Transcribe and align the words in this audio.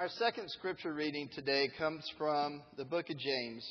Our 0.00 0.08
second 0.08 0.48
scripture 0.48 0.94
reading 0.94 1.28
today 1.34 1.68
comes 1.76 2.02
from 2.16 2.62
the 2.78 2.86
book 2.86 3.10
of 3.10 3.18
James, 3.18 3.62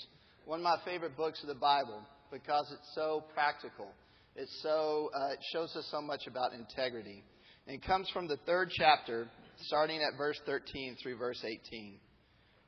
one 0.46 0.60
of 0.60 0.64
my 0.64 0.76
favorite 0.86 1.18
books 1.18 1.42
of 1.42 1.48
the 1.48 1.56
Bible 1.56 2.04
because 2.32 2.72
it's 2.72 2.94
so 2.94 3.24
practical. 3.34 3.88
It's 4.36 4.56
so 4.62 5.10
uh, 5.20 5.34
it 5.34 5.40
shows 5.52 5.76
us 5.76 5.88
so 5.90 6.04
much 6.04 6.28
about 6.28 6.54
integrity. 6.54 7.24
And 7.66 7.78
it 7.78 7.84
comes 7.84 8.12
from 8.12 8.28
the 8.28 8.38
third 8.46 8.70
chapter, 8.78 9.28
starting 9.62 10.04
at 10.04 10.20
verse 10.20 10.40
13 10.46 10.98
through 11.02 11.18
verse 11.18 11.44
18. 11.44 11.96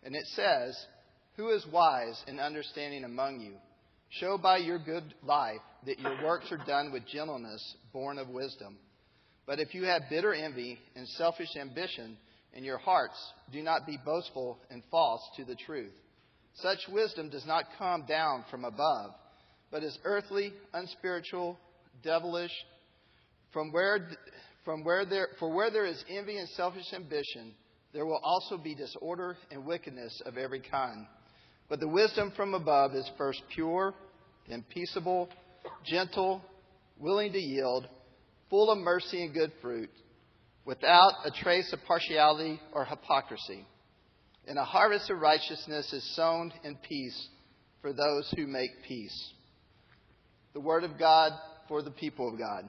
And 0.05 0.15
it 0.15 0.25
says, 0.33 0.75
"Who 1.35 1.49
is 1.49 1.63
wise 1.71 2.19
and 2.27 2.39
understanding 2.39 3.03
among 3.03 3.41
you? 3.41 3.53
Show 4.09 4.39
by 4.39 4.57
your 4.57 4.79
good 4.79 5.13
life 5.21 5.61
that 5.85 5.99
your 5.99 6.23
works 6.23 6.51
are 6.51 6.65
done 6.65 6.91
with 6.91 7.05
gentleness, 7.05 7.75
born 7.93 8.17
of 8.17 8.27
wisdom. 8.27 8.79
But 9.45 9.59
if 9.59 9.75
you 9.75 9.83
have 9.83 10.09
bitter 10.09 10.33
envy 10.33 10.79
and 10.95 11.07
selfish 11.09 11.55
ambition," 11.59 12.17
in 12.53 12.63
your 12.63 12.77
hearts. 12.77 13.17
Do 13.51 13.61
not 13.61 13.85
be 13.85 13.97
boastful 14.03 14.59
and 14.69 14.83
false 14.91 15.21
to 15.37 15.45
the 15.45 15.55
truth. 15.55 15.93
Such 16.55 16.79
wisdom 16.89 17.29
does 17.29 17.45
not 17.45 17.65
come 17.77 18.05
down 18.05 18.43
from 18.51 18.65
above, 18.65 19.11
but 19.71 19.83
is 19.83 19.97
earthly, 20.03 20.53
unspiritual, 20.73 21.57
devilish. 22.03 22.51
From 23.53 23.71
where, 23.71 24.09
from 24.65 24.83
where 24.83 25.05
there, 25.05 25.29
for 25.39 25.53
where 25.53 25.71
there 25.71 25.85
is 25.85 26.03
envy 26.09 26.37
and 26.37 26.49
selfish 26.49 26.93
ambition, 26.93 27.53
there 27.93 28.05
will 28.05 28.19
also 28.23 28.57
be 28.57 28.75
disorder 28.75 29.37
and 29.49 29.65
wickedness 29.65 30.21
of 30.25 30.37
every 30.37 30.61
kind. 30.61 31.05
But 31.69 31.79
the 31.79 31.87
wisdom 31.87 32.33
from 32.35 32.53
above 32.53 32.95
is 32.95 33.09
first 33.17 33.41
pure, 33.53 33.93
then 34.49 34.65
peaceable, 34.69 35.29
gentle, 35.85 36.41
willing 36.99 37.31
to 37.31 37.39
yield, 37.39 37.87
full 38.49 38.69
of 38.69 38.77
mercy 38.77 39.23
and 39.23 39.33
good 39.33 39.51
fruit 39.61 39.89
without 40.65 41.13
a 41.25 41.31
trace 41.31 41.71
of 41.73 41.79
partiality 41.85 42.59
or 42.73 42.85
hypocrisy. 42.85 43.65
And 44.47 44.57
a 44.57 44.63
harvest 44.63 45.09
of 45.09 45.19
righteousness 45.19 45.91
is 45.93 46.15
sown 46.15 46.51
in 46.63 46.75
peace 46.77 47.29
for 47.81 47.93
those 47.93 48.33
who 48.35 48.47
make 48.47 48.83
peace. 48.87 49.33
The 50.53 50.59
Word 50.59 50.83
of 50.83 50.97
God 50.99 51.31
for 51.67 51.81
the 51.81 51.91
people 51.91 52.29
of 52.29 52.37
God. 52.37 52.65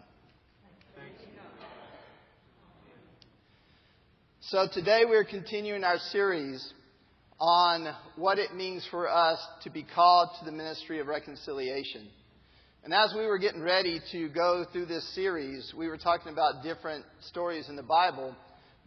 So 4.40 4.66
today 4.72 5.04
we're 5.06 5.24
continuing 5.24 5.82
our 5.82 5.98
series 5.98 6.72
on 7.40 7.92
what 8.16 8.38
it 8.38 8.54
means 8.54 8.86
for 8.90 9.08
us 9.08 9.38
to 9.62 9.70
be 9.70 9.82
called 9.82 10.28
to 10.38 10.44
the 10.44 10.52
ministry 10.52 11.00
of 11.00 11.06
reconciliation. 11.06 12.08
And 12.84 12.92
as 12.92 13.14
we 13.16 13.26
were 13.26 13.38
getting 13.38 13.62
ready 13.62 14.00
to 14.10 14.28
go 14.30 14.64
through 14.72 14.86
this 14.86 15.06
series, 15.14 15.72
we 15.76 15.86
were 15.86 15.96
talking 15.96 16.32
about 16.32 16.64
different 16.64 17.04
stories 17.20 17.68
in 17.68 17.76
the 17.76 17.82
Bible 17.84 18.34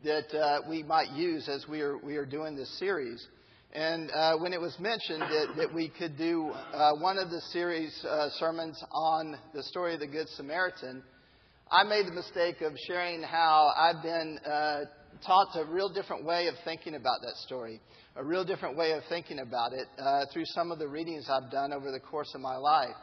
that 0.04 0.38
uh, 0.38 0.60
we 0.70 0.84
might 0.84 1.12
use 1.12 1.48
as 1.48 1.66
we 1.70 1.80
are, 1.80 1.98
we 2.00 2.18
are 2.18 2.26
doing 2.26 2.58
this 2.58 2.78
series. 2.78 3.26
And 3.72 4.12
uh, 4.12 4.36
when 4.36 4.52
it 4.52 4.60
was 4.60 4.78
mentioned 4.82 5.22
that, 5.22 5.48
that 5.56 5.74
we 5.74 5.88
could 5.88 6.18
do 6.18 6.50
uh, 6.74 6.92
one 6.96 7.18
of 7.18 7.30
the 7.30 7.40
series 7.54 7.98
uh, 8.04 8.32
sermons 8.32 8.84
on 8.92 9.38
the 9.54 9.64
story 9.64 9.94
of 9.94 10.02
the 10.02 10.08
Good 10.08 10.28
Samaritan, 10.36 11.02
I 11.72 11.86
made 11.86 12.06
the 12.06 12.12
mistake 12.12 12.60
of 12.60 12.74
sharing 12.88 13.24
how 13.24 13.72
I've 13.78 14.04
been 14.04 14.40
uh, 14.46 14.80
taught 15.26 15.56
a 15.56 15.64
real 15.64 15.88
different 15.88 16.26
way 16.26 16.48
of 16.48 16.56
thinking 16.66 16.96
about 16.96 17.22
that 17.22 17.38
story, 17.46 17.80
a 18.18 18.24
real 18.26 18.44
different 18.44 18.76
way 18.76 18.92
of 18.92 19.04
thinking 19.08 19.40
about 19.40 19.72
it 19.72 19.88
uh, 19.98 20.26
through 20.34 20.46
some 20.48 20.70
of 20.70 20.80
the 20.80 20.88
readings 20.90 21.30
I've 21.30 21.50
done 21.50 21.72
over 21.72 21.94
the 21.94 22.02
course 22.02 22.34
of 22.36 22.42
my 22.42 22.58
life 22.58 22.94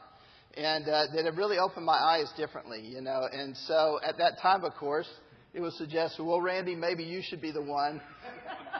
and 0.56 0.88
uh, 0.88 1.04
that 1.14 1.24
have 1.24 1.36
really 1.36 1.58
opened 1.58 1.86
my 1.86 1.98
eyes 1.98 2.30
differently, 2.36 2.80
you 2.80 3.00
know. 3.00 3.26
And 3.32 3.56
so 3.66 4.00
at 4.06 4.18
that 4.18 4.38
time, 4.40 4.64
of 4.64 4.74
course, 4.74 5.08
it 5.54 5.60
was 5.60 5.76
suggested, 5.76 6.24
well, 6.24 6.40
Randy, 6.40 6.74
maybe 6.74 7.04
you 7.04 7.22
should 7.22 7.40
be 7.40 7.52
the 7.52 7.62
one 7.62 8.00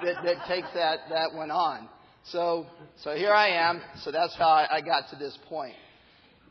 that, 0.03 0.23
that 0.25 0.47
takes 0.49 0.69
that, 0.75 1.01
that 1.11 1.33
one 1.35 1.51
on. 1.51 1.89
So, 2.25 2.67
so 3.03 3.15
here 3.15 3.33
I 3.33 3.49
am. 3.49 3.83
So 4.03 4.11
that's 4.13 4.35
how 4.37 4.49
I, 4.49 4.77
I 4.77 4.81
got 4.81 5.11
to 5.11 5.17
this 5.17 5.37
point. 5.49 5.75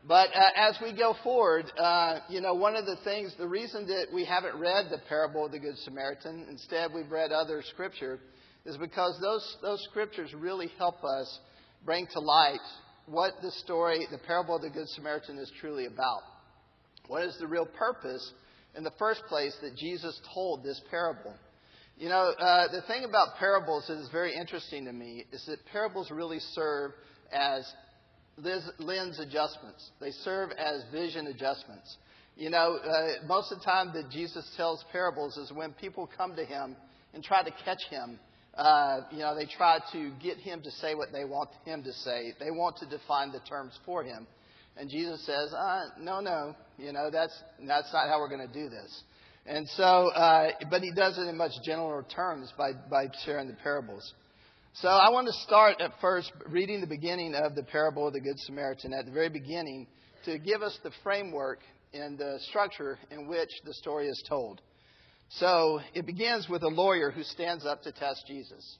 But 0.07 0.29
uh, 0.33 0.41
as 0.55 0.77
we 0.81 0.93
go 0.97 1.15
forward, 1.23 1.65
uh, 1.77 2.19
you 2.27 2.41
know, 2.41 2.55
one 2.55 2.75
of 2.75 2.85
the 2.85 2.97
things, 3.03 3.35
the 3.37 3.47
reason 3.47 3.87
that 3.87 4.07
we 4.13 4.25
haven't 4.25 4.59
read 4.59 4.85
the 4.89 4.97
parable 5.07 5.45
of 5.45 5.51
the 5.51 5.59
Good 5.59 5.77
Samaritan, 5.79 6.47
instead 6.49 6.91
we've 6.93 7.11
read 7.11 7.31
other 7.31 7.63
scripture, 7.69 8.19
is 8.65 8.77
because 8.77 9.19
those, 9.21 9.57
those 9.61 9.83
scriptures 9.89 10.33
really 10.33 10.71
help 10.77 11.03
us 11.03 11.39
bring 11.85 12.07
to 12.13 12.19
light 12.19 12.59
what 13.05 13.33
the 13.41 13.51
story, 13.51 14.07
the 14.11 14.17
parable 14.17 14.55
of 14.55 14.61
the 14.61 14.69
Good 14.69 14.87
Samaritan, 14.89 15.37
is 15.37 15.51
truly 15.59 15.85
about. 15.85 16.21
What 17.07 17.23
is 17.23 17.37
the 17.39 17.47
real 17.47 17.65
purpose, 17.65 18.31
in 18.75 18.83
the 18.83 18.93
first 18.97 19.23
place, 19.27 19.55
that 19.61 19.75
Jesus 19.75 20.19
told 20.33 20.63
this 20.63 20.81
parable? 20.89 21.33
You 21.97 22.09
know, 22.09 22.33
uh, 22.39 22.67
the 22.71 22.81
thing 22.87 23.03
about 23.03 23.37
parables 23.37 23.85
that 23.87 23.97
is 23.97 24.09
very 24.11 24.35
interesting 24.35 24.85
to 24.85 24.93
me 24.93 25.25
is 25.31 25.45
that 25.45 25.59
parables 25.71 26.09
really 26.09 26.39
serve 26.39 26.91
as 27.31 27.71
lens 28.79 29.19
adjustments. 29.19 29.89
They 29.99 30.11
serve 30.23 30.51
as 30.51 30.83
vision 30.91 31.27
adjustments. 31.27 31.97
You 32.35 32.49
know, 32.49 32.77
uh, 32.77 33.25
most 33.27 33.51
of 33.51 33.59
the 33.59 33.65
time 33.65 33.91
that 33.93 34.09
Jesus 34.09 34.49
tells 34.55 34.83
parables 34.91 35.37
is 35.37 35.51
when 35.51 35.73
people 35.73 36.09
come 36.17 36.35
to 36.35 36.45
him 36.45 36.75
and 37.13 37.23
try 37.23 37.43
to 37.43 37.51
catch 37.65 37.83
him 37.89 38.19
uh, 38.55 39.01
you 39.11 39.19
know, 39.19 39.35
they 39.35 39.45
try 39.45 39.79
to 39.93 40.11
get 40.21 40.37
him 40.37 40.61
to 40.61 40.71
say 40.71 40.93
what 40.93 41.11
they 41.11 41.23
want 41.23 41.49
him 41.65 41.83
to 41.83 41.93
say. 41.93 42.33
They 42.39 42.51
want 42.51 42.77
to 42.77 42.85
define 42.85 43.31
the 43.31 43.39
terms 43.39 43.77
for 43.85 44.03
him. 44.03 44.27
And 44.77 44.89
Jesus 44.89 45.25
says, 45.25 45.53
uh, 45.53 45.83
no, 45.99 46.21
no, 46.21 46.55
you 46.77 46.91
know, 46.91 47.09
that's, 47.11 47.37
that's 47.65 47.91
not 47.93 48.07
how 48.09 48.19
we're 48.19 48.29
going 48.29 48.47
to 48.47 48.53
do 48.53 48.69
this. 48.69 49.03
And 49.45 49.67
so, 49.69 49.83
uh, 49.83 50.51
but 50.69 50.81
he 50.81 50.91
does 50.91 51.17
it 51.17 51.27
in 51.27 51.37
much 51.37 51.51
gentler 51.65 52.05
terms 52.13 52.53
by, 52.57 52.71
by 52.89 53.07
sharing 53.25 53.47
the 53.47 53.55
parables. 53.55 54.13
So 54.73 54.87
I 54.87 55.09
want 55.09 55.27
to 55.27 55.33
start 55.33 55.81
at 55.81 55.91
first 55.99 56.31
reading 56.47 56.79
the 56.79 56.87
beginning 56.87 57.35
of 57.35 57.55
the 57.55 57.63
parable 57.63 58.07
of 58.07 58.13
the 58.13 58.21
Good 58.21 58.39
Samaritan 58.39 58.93
at 58.93 59.05
the 59.05 59.11
very 59.11 59.29
beginning 59.29 59.87
to 60.25 60.37
give 60.37 60.61
us 60.61 60.77
the 60.83 60.91
framework 61.03 61.59
and 61.93 62.17
the 62.17 62.39
structure 62.49 62.97
in 63.09 63.27
which 63.27 63.49
the 63.65 63.73
story 63.73 64.07
is 64.07 64.23
told. 64.29 64.61
So 65.35 65.79
it 65.93 66.05
begins 66.05 66.49
with 66.49 66.63
a 66.63 66.67
lawyer 66.67 67.11
who 67.11 67.23
stands 67.23 67.65
up 67.65 67.83
to 67.83 67.91
test 67.91 68.25
Jesus. 68.27 68.77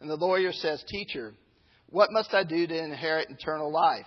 And 0.00 0.08
the 0.08 0.16
lawyer 0.16 0.52
says, 0.52 0.82
Teacher, 0.88 1.34
what 1.90 2.12
must 2.12 2.32
I 2.32 2.44
do 2.44 2.66
to 2.66 2.84
inherit 2.84 3.30
eternal 3.30 3.70
life? 3.70 4.06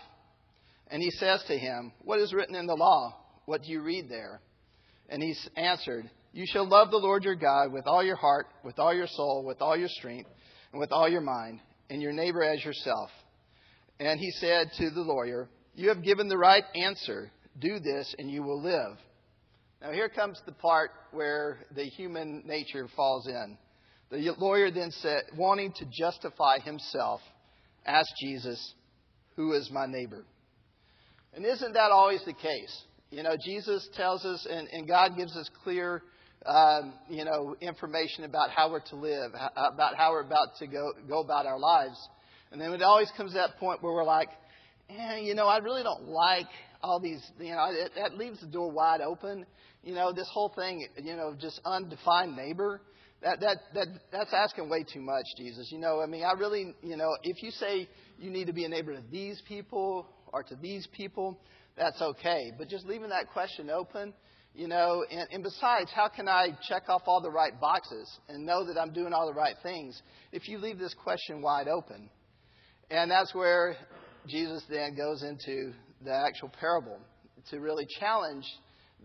And 0.87 1.01
he 1.01 1.11
says 1.11 1.43
to 1.47 1.57
him, 1.57 1.91
What 2.01 2.19
is 2.19 2.33
written 2.33 2.55
in 2.55 2.65
the 2.65 2.75
law? 2.75 3.15
What 3.45 3.61
do 3.61 3.71
you 3.71 3.81
read 3.81 4.09
there? 4.09 4.41
And 5.09 5.21
he 5.21 5.35
answered, 5.55 6.09
You 6.33 6.45
shall 6.47 6.67
love 6.67 6.89
the 6.89 6.97
Lord 6.97 7.23
your 7.23 7.35
God 7.35 7.71
with 7.71 7.85
all 7.85 8.03
your 8.03 8.15
heart, 8.15 8.47
with 8.63 8.79
all 8.79 8.93
your 8.93 9.07
soul, 9.07 9.43
with 9.45 9.61
all 9.61 9.77
your 9.77 9.89
strength, 9.89 10.29
and 10.71 10.79
with 10.79 10.91
all 10.91 11.07
your 11.07 11.21
mind, 11.21 11.59
and 11.89 12.01
your 12.01 12.13
neighbor 12.13 12.43
as 12.43 12.65
yourself. 12.65 13.11
And 13.99 14.19
he 14.19 14.31
said 14.31 14.71
to 14.79 14.89
the 14.89 15.01
lawyer, 15.01 15.47
You 15.75 15.89
have 15.89 16.03
given 16.03 16.27
the 16.27 16.37
right 16.37 16.63
answer. 16.73 17.31
Do 17.59 17.79
this, 17.79 18.13
and 18.17 18.29
you 18.29 18.41
will 18.43 18.61
live. 18.61 18.97
Now, 19.85 19.91
here 19.91 20.09
comes 20.09 20.41
the 20.47 20.51
part 20.51 20.89
where 21.11 21.59
the 21.75 21.83
human 21.83 22.41
nature 22.43 22.87
falls 22.95 23.27
in. 23.27 23.55
The 24.09 24.33
lawyer 24.39 24.71
then 24.71 24.89
said, 24.89 25.21
wanting 25.37 25.73
to 25.73 25.85
justify 25.95 26.57
himself, 26.57 27.21
asked 27.85 28.13
Jesus, 28.19 28.73
Who 29.35 29.53
is 29.53 29.69
my 29.71 29.85
neighbor? 29.85 30.25
And 31.35 31.45
isn't 31.45 31.73
that 31.73 31.91
always 31.91 32.21
the 32.25 32.33
case? 32.33 32.83
You 33.11 33.21
know, 33.21 33.35
Jesus 33.39 33.87
tells 33.95 34.25
us, 34.25 34.47
and, 34.49 34.67
and 34.69 34.87
God 34.87 35.15
gives 35.15 35.37
us 35.37 35.47
clear, 35.63 36.01
um, 36.47 36.95
you 37.07 37.23
know, 37.23 37.55
information 37.61 38.23
about 38.23 38.49
how 38.49 38.71
we're 38.71 38.79
to 38.89 38.95
live, 38.95 39.33
about 39.55 39.95
how 39.95 40.13
we're 40.13 40.25
about 40.25 40.47
to 40.61 40.65
go, 40.65 40.93
go 41.07 41.19
about 41.19 41.45
our 41.45 41.59
lives. 41.59 42.09
And 42.51 42.59
then 42.59 42.73
it 42.73 42.81
always 42.81 43.11
comes 43.15 43.33
to 43.33 43.37
that 43.37 43.57
point 43.59 43.83
where 43.83 43.93
we're 43.93 44.03
like, 44.03 44.29
eh, 44.89 45.17
you 45.17 45.35
know, 45.35 45.45
I 45.45 45.59
really 45.59 45.83
don't 45.83 46.07
like 46.07 46.47
all 46.85 46.99
these, 46.99 47.21
you 47.39 47.51
know, 47.51 47.67
it, 47.71 47.91
that 47.95 48.17
leaves 48.17 48.39
the 48.39 48.47
door 48.47 48.71
wide 48.71 49.01
open 49.01 49.45
you 49.85 49.93
know, 49.93 50.11
this 50.11 50.27
whole 50.33 50.49
thing, 50.49 50.87
you 51.01 51.15
know, 51.15 51.35
just 51.39 51.61
undefined 51.63 52.35
neighbor, 52.35 52.81
that, 53.21 53.39
that, 53.39 53.57
that, 53.75 53.87
that's 54.11 54.33
asking 54.33 54.67
way 54.67 54.83
too 54.83 54.99
much, 54.99 55.25
Jesus. 55.37 55.71
You 55.71 55.77
know, 55.77 56.01
I 56.01 56.07
mean, 56.07 56.23
I 56.23 56.33
really, 56.37 56.73
you 56.81 56.97
know, 56.97 57.15
if 57.21 57.41
you 57.43 57.51
say 57.51 57.87
you 58.17 58.31
need 58.31 58.47
to 58.47 58.53
be 58.53 58.65
a 58.65 58.69
neighbor 58.69 58.93
to 58.93 59.03
these 59.11 59.41
people 59.47 60.07
or 60.33 60.41
to 60.43 60.55
these 60.55 60.87
people, 60.91 61.39
that's 61.77 62.01
okay. 62.01 62.51
But 62.57 62.67
just 62.67 62.85
leaving 62.85 63.09
that 63.09 63.31
question 63.31 63.69
open, 63.69 64.13
you 64.55 64.67
know, 64.67 65.05
and, 65.09 65.27
and 65.31 65.43
besides, 65.43 65.91
how 65.95 66.07
can 66.07 66.27
I 66.27 66.57
check 66.67 66.89
off 66.89 67.03
all 67.05 67.21
the 67.21 67.31
right 67.31 67.57
boxes 67.61 68.09
and 68.27 68.43
know 68.43 68.65
that 68.65 68.79
I'm 68.79 68.91
doing 68.91 69.13
all 69.13 69.27
the 69.27 69.39
right 69.39 69.55
things 69.61 70.01
if 70.31 70.47
you 70.47 70.57
leave 70.57 70.79
this 70.79 70.95
question 70.95 71.43
wide 71.43 71.67
open? 71.67 72.09
And 72.89 73.11
that's 73.11 73.35
where 73.35 73.77
Jesus 74.27 74.63
then 74.67 74.95
goes 74.95 75.21
into 75.21 75.73
the 76.03 76.13
actual 76.13 76.49
parable 76.59 76.99
to 77.49 77.59
really 77.59 77.85
challenge 77.99 78.45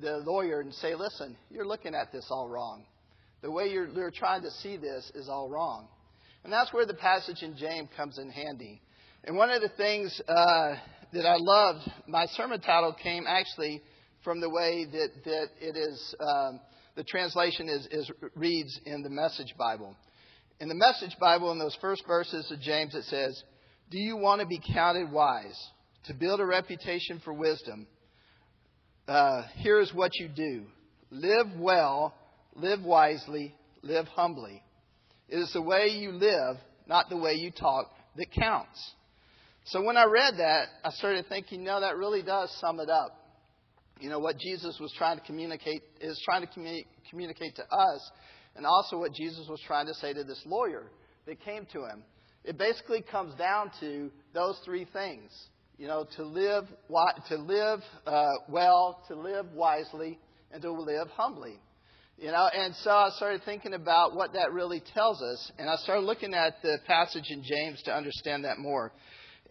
the 0.00 0.18
lawyer 0.18 0.60
and 0.60 0.72
say, 0.74 0.94
listen, 0.94 1.36
you're 1.50 1.66
looking 1.66 1.94
at 1.94 2.12
this 2.12 2.26
all 2.30 2.48
wrong. 2.48 2.84
The 3.42 3.50
way 3.50 3.68
you're, 3.68 3.88
you're 3.88 4.10
trying 4.10 4.42
to 4.42 4.50
see 4.50 4.76
this 4.76 5.10
is 5.14 5.28
all 5.28 5.48
wrong. 5.48 5.88
And 6.44 6.52
that's 6.52 6.72
where 6.72 6.86
the 6.86 6.94
passage 6.94 7.42
in 7.42 7.56
James 7.56 7.88
comes 7.96 8.18
in 8.18 8.30
handy. 8.30 8.80
And 9.24 9.36
one 9.36 9.50
of 9.50 9.60
the 9.60 9.68
things 9.76 10.20
uh, 10.26 10.74
that 11.12 11.26
I 11.26 11.36
loved, 11.38 11.90
my 12.06 12.26
sermon 12.26 12.60
title 12.60 12.94
came 13.02 13.24
actually 13.26 13.82
from 14.24 14.40
the 14.40 14.48
way 14.48 14.86
that, 14.90 15.08
that 15.24 15.46
it 15.60 15.76
is, 15.76 16.14
um, 16.20 16.60
the 16.96 17.04
translation 17.04 17.68
is, 17.68 17.86
is, 17.90 18.10
reads 18.34 18.80
in 18.86 19.02
the 19.02 19.10
Message 19.10 19.54
Bible. 19.58 19.94
In 20.60 20.68
the 20.68 20.74
Message 20.74 21.16
Bible, 21.18 21.52
in 21.52 21.58
those 21.58 21.76
first 21.80 22.06
verses 22.06 22.50
of 22.50 22.60
James, 22.60 22.94
it 22.94 23.04
says, 23.04 23.42
Do 23.90 23.98
you 23.98 24.16
want 24.16 24.40
to 24.40 24.46
be 24.46 24.60
counted 24.72 25.10
wise? 25.10 25.58
To 26.04 26.14
build 26.14 26.40
a 26.40 26.46
reputation 26.46 27.20
for 27.24 27.32
wisdom, 27.32 27.86
uh, 29.06 29.42
here 29.56 29.80
is 29.80 29.92
what 29.92 30.14
you 30.16 30.28
do 30.28 30.64
live 31.10 31.46
well, 31.58 32.14
live 32.54 32.82
wisely, 32.82 33.54
live 33.82 34.06
humbly. 34.06 34.62
It 35.28 35.38
is 35.38 35.52
the 35.52 35.62
way 35.62 35.88
you 35.88 36.12
live, 36.12 36.56
not 36.86 37.08
the 37.10 37.16
way 37.16 37.34
you 37.34 37.50
talk, 37.50 37.86
that 38.16 38.30
counts. 38.32 38.94
So 39.64 39.82
when 39.82 39.96
I 39.96 40.04
read 40.04 40.34
that, 40.38 40.68
I 40.84 40.90
started 40.90 41.26
thinking, 41.28 41.64
no, 41.64 41.80
that 41.80 41.96
really 41.96 42.22
does 42.22 42.50
sum 42.60 42.80
it 42.80 42.88
up. 42.88 43.16
You 44.00 44.08
know, 44.08 44.18
what 44.18 44.38
Jesus 44.38 44.78
was 44.80 44.92
trying 44.96 45.18
to 45.18 45.24
communicate 45.24 45.82
is 46.00 46.20
trying 46.24 46.40
to 46.40 46.48
communi- 46.48 46.86
communicate 47.10 47.56
to 47.56 47.62
us, 47.64 48.10
and 48.56 48.64
also 48.64 48.98
what 48.98 49.12
Jesus 49.12 49.46
was 49.48 49.60
trying 49.66 49.86
to 49.86 49.94
say 49.94 50.12
to 50.12 50.24
this 50.24 50.42
lawyer 50.46 50.84
that 51.26 51.40
came 51.44 51.66
to 51.72 51.84
him. 51.84 52.02
It 52.44 52.56
basically 52.56 53.02
comes 53.02 53.34
down 53.34 53.70
to 53.80 54.10
those 54.32 54.58
three 54.64 54.86
things. 54.92 55.30
You 55.80 55.86
know, 55.86 56.06
to 56.16 56.24
live, 56.24 56.64
to 57.30 57.36
live 57.36 57.80
uh, 58.06 58.32
well, 58.50 59.02
to 59.08 59.14
live 59.14 59.46
wisely, 59.54 60.18
and 60.52 60.60
to 60.60 60.70
live 60.72 61.08
humbly. 61.16 61.58
You 62.18 62.32
know, 62.32 62.50
and 62.54 62.74
so 62.82 62.90
I 62.90 63.08
started 63.16 63.40
thinking 63.46 63.72
about 63.72 64.14
what 64.14 64.34
that 64.34 64.52
really 64.52 64.82
tells 64.92 65.22
us, 65.22 65.50
and 65.58 65.70
I 65.70 65.76
started 65.76 66.02
looking 66.02 66.34
at 66.34 66.60
the 66.62 66.76
passage 66.86 67.24
in 67.30 67.42
James 67.42 67.80
to 67.84 67.94
understand 67.94 68.44
that 68.44 68.58
more. 68.58 68.92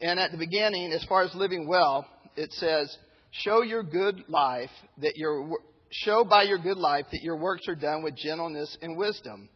And 0.03 0.19
at 0.19 0.29
the 0.29 0.37
beginning, 0.37 0.91
as 0.91 1.03
far 1.05 1.23
as 1.23 1.33
living 1.33 1.67
well, 1.67 2.05
it 2.35 2.53
says, 2.53 2.95
"Show 3.31 3.63
your 3.63 3.81
good 3.81 4.29
life 4.29 4.69
that 4.99 5.17
your 5.17 5.57
show 5.89 6.23
by 6.23 6.43
your 6.43 6.59
good 6.59 6.77
life 6.77 7.07
that 7.11 7.23
your 7.23 7.37
works 7.37 7.67
are 7.67 7.73
done 7.73 8.03
with 8.03 8.15
gentleness 8.15 8.77
and 8.83 8.95
wisdom." 8.95 9.49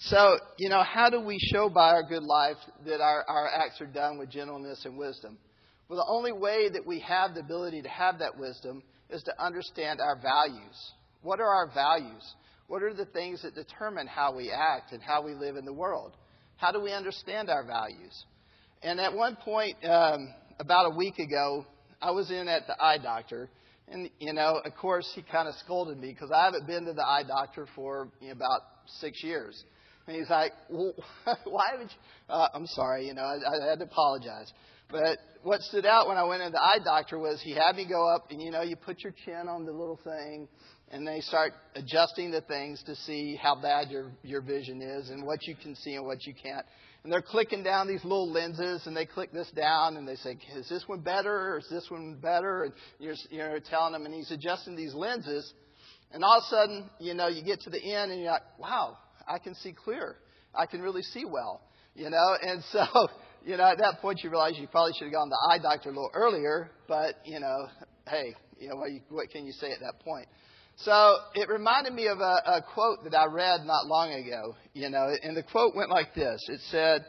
So, 0.00 0.38
you 0.58 0.68
know, 0.68 0.82
how 0.82 1.08
do 1.08 1.22
we 1.22 1.38
show 1.38 1.70
by 1.70 1.92
our 1.92 2.02
good 2.02 2.24
life 2.24 2.58
that 2.84 3.00
our, 3.00 3.24
our 3.26 3.48
acts 3.48 3.80
are 3.80 3.86
done 3.86 4.18
with 4.18 4.28
gentleness 4.28 4.84
and 4.84 4.98
wisdom? 4.98 5.38
Well, 5.88 5.98
the 5.98 6.10
only 6.10 6.32
way 6.32 6.68
that 6.70 6.86
we 6.86 7.00
have 7.00 7.34
the 7.34 7.40
ability 7.40 7.82
to 7.82 7.88
have 7.88 8.18
that 8.20 8.38
wisdom 8.38 8.82
is 9.10 9.22
to 9.24 9.42
understand 9.42 10.00
our 10.00 10.16
values. 10.16 10.92
What 11.22 11.40
are 11.40 11.48
our 11.48 11.70
values? 11.72 12.22
What 12.68 12.82
are 12.82 12.94
the 12.94 13.04
things 13.04 13.42
that 13.42 13.54
determine 13.54 14.06
how 14.06 14.34
we 14.34 14.50
act 14.50 14.92
and 14.92 15.02
how 15.02 15.22
we 15.22 15.34
live 15.34 15.56
in 15.56 15.64
the 15.64 15.72
world? 15.72 16.12
How 16.56 16.72
do 16.72 16.80
we 16.80 16.92
understand 16.92 17.50
our 17.50 17.64
values? 17.64 18.24
And 18.82 19.00
at 19.00 19.12
one 19.12 19.36
point, 19.36 19.76
um, 19.84 20.32
about 20.58 20.92
a 20.92 20.96
week 20.96 21.18
ago, 21.18 21.66
I 22.00 22.10
was 22.12 22.30
in 22.30 22.48
at 22.48 22.66
the 22.66 22.82
eye 22.82 22.98
doctor. 22.98 23.50
And, 23.88 24.08
you 24.18 24.32
know, 24.32 24.60
of 24.64 24.74
course, 24.76 25.10
he 25.14 25.22
kind 25.22 25.48
of 25.48 25.54
scolded 25.56 25.98
me 25.98 26.08
because 26.08 26.30
I 26.30 26.46
haven't 26.46 26.66
been 26.66 26.86
to 26.86 26.94
the 26.94 27.06
eye 27.06 27.24
doctor 27.26 27.66
for 27.74 28.08
you 28.20 28.28
know, 28.28 28.32
about 28.32 28.62
six 29.00 29.22
years. 29.22 29.62
And 30.06 30.16
he's 30.16 30.28
like, 30.28 30.52
well, 30.70 30.92
why 31.44 31.70
would 31.78 31.88
you? 31.90 32.32
Uh, 32.34 32.48
I'm 32.54 32.66
sorry, 32.66 33.06
you 33.06 33.14
know, 33.14 33.22
I, 33.22 33.36
I 33.36 33.70
had 33.70 33.78
to 33.78 33.84
apologize. 33.84 34.52
But 34.90 35.18
what 35.42 35.60
stood 35.62 35.86
out 35.86 36.08
when 36.08 36.16
I 36.16 36.24
went 36.24 36.42
to 36.42 36.50
the 36.50 36.60
eye 36.60 36.78
doctor 36.84 37.18
was 37.18 37.40
he 37.42 37.52
had 37.52 37.76
me 37.76 37.86
go 37.88 38.08
up 38.08 38.30
and, 38.30 38.40
you 38.40 38.50
know, 38.50 38.62
you 38.62 38.76
put 38.76 39.00
your 39.02 39.14
chin 39.24 39.48
on 39.48 39.64
the 39.64 39.72
little 39.72 39.98
thing 40.02 40.48
and 40.90 41.06
they 41.06 41.20
start 41.20 41.52
adjusting 41.74 42.30
the 42.30 42.42
things 42.42 42.82
to 42.84 42.94
see 42.94 43.36
how 43.36 43.60
bad 43.60 43.90
your, 43.90 44.12
your 44.22 44.40
vision 44.40 44.80
is 44.82 45.10
and 45.10 45.24
what 45.24 45.46
you 45.46 45.56
can 45.56 45.74
see 45.74 45.94
and 45.94 46.04
what 46.04 46.24
you 46.26 46.34
can't. 46.34 46.64
And 47.02 47.12
they're 47.12 47.22
clicking 47.22 47.62
down 47.62 47.86
these 47.86 48.02
little 48.04 48.30
lenses 48.30 48.86
and 48.86 48.96
they 48.96 49.04
click 49.04 49.32
this 49.32 49.50
down 49.50 49.96
and 49.96 50.06
they 50.06 50.16
say, 50.16 50.38
is 50.56 50.68
this 50.68 50.84
one 50.86 51.00
better 51.00 51.54
or 51.54 51.58
is 51.58 51.68
this 51.70 51.90
one 51.90 52.16
better? 52.20 52.64
And 52.64 52.72
you're, 52.98 53.14
you're 53.30 53.60
telling 53.60 53.92
them 53.92 54.06
and 54.06 54.14
he's 54.14 54.30
adjusting 54.30 54.76
these 54.76 54.94
lenses. 54.94 55.52
And 56.12 56.22
all 56.22 56.38
of 56.38 56.44
a 56.44 56.48
sudden, 56.48 56.90
you 57.00 57.14
know, 57.14 57.28
you 57.28 57.42
get 57.42 57.60
to 57.62 57.70
the 57.70 57.82
end 57.82 58.12
and 58.12 58.20
you're 58.20 58.30
like, 58.30 58.58
wow, 58.58 58.96
I 59.28 59.38
can 59.38 59.54
see 59.54 59.72
clear. 59.72 60.16
I 60.54 60.66
can 60.66 60.80
really 60.80 61.02
see 61.02 61.24
well, 61.24 61.60
you 61.94 62.10
know. 62.10 62.36
And 62.42 62.62
so, 62.70 62.86
you 63.44 63.56
know, 63.56 63.64
at 63.64 63.78
that 63.78 64.00
point 64.00 64.20
you 64.22 64.30
realize 64.30 64.54
you 64.56 64.68
probably 64.68 64.92
should 64.98 65.06
have 65.06 65.12
gone 65.12 65.28
to 65.28 65.30
the 65.30 65.52
eye 65.52 65.58
doctor 65.58 65.90
a 65.90 65.92
little 65.92 66.10
earlier. 66.14 66.70
But 66.88 67.16
you 67.24 67.40
know, 67.40 67.66
hey, 68.08 68.34
you 68.58 68.68
know, 68.68 68.76
what, 68.76 68.92
you, 68.92 69.00
what 69.10 69.30
can 69.30 69.46
you 69.46 69.52
say 69.52 69.70
at 69.70 69.80
that 69.80 70.00
point? 70.04 70.26
So 70.76 71.16
it 71.34 71.48
reminded 71.48 71.94
me 71.94 72.08
of 72.08 72.18
a, 72.18 72.36
a 72.46 72.62
quote 72.74 73.04
that 73.04 73.16
I 73.16 73.26
read 73.26 73.60
not 73.64 73.86
long 73.86 74.12
ago. 74.12 74.56
You 74.72 74.90
know, 74.90 75.14
and 75.22 75.36
the 75.36 75.42
quote 75.42 75.74
went 75.76 75.90
like 75.90 76.14
this. 76.14 76.40
It 76.48 76.60
said, 76.70 77.04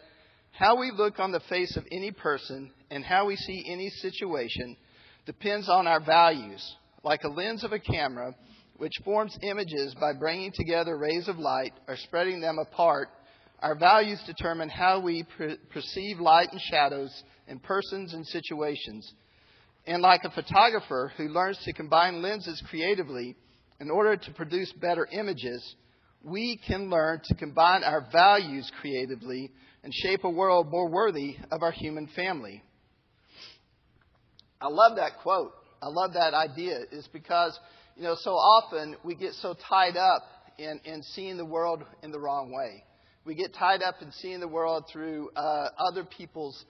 "How 0.51 0.79
we 0.79 0.91
look 0.91 1.19
on 1.19 1.31
the 1.31 1.41
face 1.50 1.75
of 1.77 1.83
any 1.91 2.12
person 2.12 2.71
and 2.91 3.03
how 3.03 3.25
we 3.25 3.35
see 3.35 3.65
any 3.67 3.89
situation 3.89 4.77
depends 5.25 5.67
on 5.69 5.88
our 5.88 6.00
values. 6.00 6.63
Like 7.03 7.23
a 7.23 7.29
lens 7.29 7.63
of 7.63 7.71
a 7.71 7.79
camera." 7.79 8.35
Which 8.77 8.94
forms 9.04 9.38
images 9.42 9.95
by 10.00 10.13
bringing 10.13 10.51
together 10.54 10.98
rays 10.98 11.27
of 11.27 11.39
light 11.39 11.74
or 11.88 11.95
spreading 11.95 12.42
them 12.42 12.57
apart, 12.60 13.10
our 13.62 13.75
values 13.75 14.22
determine 14.25 14.69
how 14.69 15.00
we 15.00 15.24
per- 15.38 15.57
perceive 15.72 16.19
light 16.19 16.51
and 16.51 16.62
shadows 16.62 17.12
in 17.48 17.60
persons 17.60 18.13
and 18.13 18.25
situations. 18.27 19.13
And 19.88 20.01
like 20.01 20.22
a 20.24 20.31
photographer 20.31 21.12
who 21.16 21.30
learns 21.30 21.60
to 21.63 21.74
combine 21.74 22.22
lenses 22.22 22.62
creatively 22.69 23.36
in 23.80 23.89
order 23.89 24.18
to 24.18 24.33
produce 24.33 24.72
better 24.74 25.07
images, 25.12 25.75
we 26.24 26.60
can 26.68 26.89
learn 26.89 27.22
to 27.25 27.36
combine 27.36 27.83
our 27.83 28.06
values 28.12 28.69
creatively 28.81 29.51
and 29.83 29.94
shape 29.94 30.24
a 30.24 30.30
world 30.30 30.68
more 30.69 30.89
worthy 30.89 31.38
of 31.51 31.62
our 31.62 31.72
human 31.72 32.07
family. 32.16 32.63
I 34.60 34.68
love 34.68 34.95
that 34.98 35.19
quote. 35.22 35.54
I 35.81 35.88
love 35.88 36.13
that 36.13 36.33
idea. 36.33 36.80
Is 36.92 37.07
because 37.13 37.57
you 37.95 38.03
know, 38.03 38.15
so 38.19 38.31
often 38.31 38.95
we 39.03 39.15
get 39.15 39.33
so 39.36 39.56
tied 39.69 39.95
up 39.95 40.24
in, 40.57 40.80
in 40.83 41.01
seeing 41.01 41.38
the 41.38 41.45
world 41.45 41.83
in 42.03 42.12
the 42.12 42.19
wrong 42.19 42.51
way. 42.51 42.83
We 43.25 43.36
get 43.36 43.53
tied 43.53 43.81
up 43.81 43.95
in 44.01 44.12
seeing 44.12 44.39
the 44.39 44.47
world 44.47 44.86
through 44.92 45.30
uh, 45.36 45.69
other 45.80 46.03
people's 46.03 46.63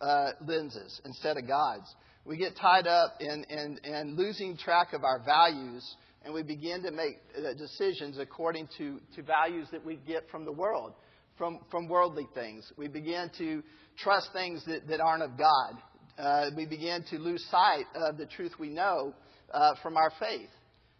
uh, 0.00 0.32
lenses 0.44 1.00
instead 1.04 1.36
of 1.36 1.46
God's. 1.46 1.94
We 2.24 2.36
get 2.36 2.56
tied 2.56 2.86
up 2.86 3.14
in, 3.20 3.44
in, 3.48 3.78
in 3.84 4.16
losing 4.16 4.56
track 4.56 4.92
of 4.92 5.04
our 5.04 5.22
values, 5.24 5.96
and 6.24 6.34
we 6.34 6.42
begin 6.42 6.82
to 6.82 6.90
make 6.90 7.18
uh, 7.36 7.54
decisions 7.54 8.18
according 8.18 8.68
to, 8.78 9.00
to 9.16 9.22
values 9.22 9.68
that 9.72 9.84
we 9.84 9.96
get 9.96 10.28
from 10.30 10.44
the 10.44 10.52
world, 10.52 10.92
from, 11.38 11.60
from 11.70 11.88
worldly 11.88 12.26
things. 12.34 12.70
We 12.76 12.88
begin 12.88 13.30
to 13.38 13.62
trust 13.96 14.30
things 14.32 14.64
that, 14.66 14.86
that 14.88 15.00
aren't 15.00 15.22
of 15.22 15.38
God. 15.38 15.74
Uh, 16.18 16.50
we 16.56 16.66
begin 16.66 17.04
to 17.10 17.18
lose 17.18 17.44
sight 17.50 17.86
of 17.94 18.18
the 18.18 18.26
truth 18.26 18.52
we 18.58 18.68
know 18.68 19.14
uh, 19.52 19.74
from 19.82 19.96
our 19.96 20.12
faith. 20.20 20.50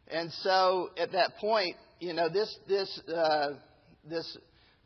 And 0.08 0.30
so 0.42 0.90
at 0.96 1.12
that 1.12 1.36
point, 1.40 1.76
you 2.00 2.12
know, 2.12 2.28
this, 2.28 2.54
this, 2.68 3.00
uh, 3.08 3.50
this 4.08 4.36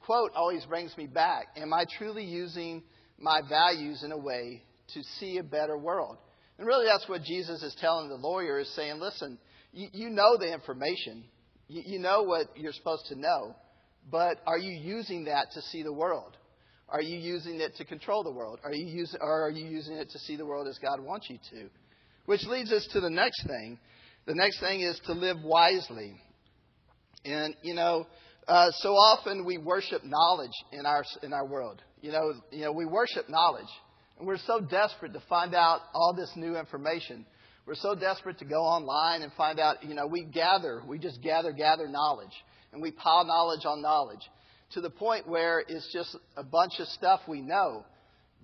quote 0.01 0.33
always 0.35 0.65
brings 0.67 0.97
me 0.97 1.07
back. 1.07 1.47
Am 1.57 1.73
I 1.73 1.85
truly 1.99 2.25
using 2.25 2.83
my 3.19 3.41
values 3.49 4.03
in 4.05 4.13
a 4.13 4.19
way 4.19 4.63
to 4.95 5.03
see 5.19 5.39
a 5.39 5.43
better 5.43 5.77
world? 5.77 6.19
And 6.59 6.67
really, 6.67 6.87
that's 6.87 7.09
what 7.09 7.23
Jesus 7.23 7.63
is 7.63 7.77
telling 7.81 8.09
the 8.09 8.17
lawyer 8.17 8.61
is 8.61 8.75
saying, 8.75 8.99
listen, 9.01 9.39
you, 9.73 9.89
you 9.93 10.11
know 10.11 10.37
the 10.39 10.53
information. 10.53 11.25
You, 11.69 11.83
you 11.85 11.99
know 11.99 12.23
what 12.23 12.49
you're 12.57 12.73
supposed 12.73 13.07
to 13.09 13.19
know. 13.19 13.55
But 14.11 14.41
are 14.47 14.59
you 14.59 14.73
using 14.73 15.25
that 15.25 15.49
to 15.55 15.63
see 15.63 15.83
the 15.83 15.93
world? 15.93 16.37
Are 16.89 17.03
you 17.03 17.19
using 17.19 17.61
it 17.61 17.75
to 17.77 17.85
control 17.85 18.23
the 18.23 18.31
world? 18.31 18.61
Are 18.63 18.73
you 18.73 18.87
using, 18.87 19.19
or 19.21 19.47
are 19.47 19.51
you 19.51 19.67
using 19.67 19.97
it 19.97 20.11
to 20.11 20.19
see 20.21 20.37
the 20.37 20.47
world 20.47 20.69
as 20.69 20.79
God 20.79 21.01
wants 21.01 21.29
you 21.29 21.39
to? 21.51 21.69
Which 22.27 22.45
leads 22.45 22.73
us 22.73 22.89
to 22.93 23.01
the 23.01 23.11
next 23.11 23.45
thing. 23.47 23.79
The 24.27 24.35
next 24.35 24.59
thing 24.61 24.81
is 24.81 25.01
to 25.07 25.13
live 25.13 25.43
wisely. 25.45 26.17
And, 27.25 27.55
you 27.63 27.75
know, 27.75 28.07
uh, 28.49 28.71
so 28.79 28.91
often 28.91 29.45
we 29.45 29.59
worship 29.59 30.03
knowledge 30.05 30.53
in 30.73 30.85
our, 30.85 31.05
in 31.23 31.33
our 31.33 31.47
world. 31.47 31.81
You 32.01 32.13
know, 32.13 32.33
you 32.51 32.63
know, 32.63 32.73
we 32.73 32.87
worship 32.87 33.29
knowledge. 33.29 33.69
And 34.19 34.27
we're 34.27 34.39
so 34.39 34.61
desperate 34.61 35.13
to 35.13 35.23
find 35.29 35.55
out 35.55 35.81
all 35.95 36.13
this 36.17 36.31
new 36.37 36.57
information. 36.57 37.25
We're 37.67 37.75
so 37.75 37.95
desperate 37.95 38.39
to 38.39 38.45
go 38.45 38.63
online 38.63 39.23
and 39.23 39.33
find 39.33 39.61
out, 39.61 39.85
you 39.85 39.95
know, 39.95 40.07
we 40.07 40.25
gather, 40.25 40.83
we 40.87 40.99
just 40.99 41.23
gather, 41.23 41.53
gather 41.53 41.89
knowledge. 41.89 42.33
And 42.73 42.83
we 42.83 42.91
pile 42.91 43.25
knowledge 43.25 43.65
on 43.65 43.81
knowledge 43.81 44.23
to 44.73 44.81
the 44.81 44.91
point 44.91 45.29
where 45.29 45.61
it's 45.61 45.93
just 45.93 46.17
a 46.37 46.43
bunch 46.43 46.75
of 46.81 46.89
stuff 46.89 47.21
we 47.29 47.41
know. 47.41 47.85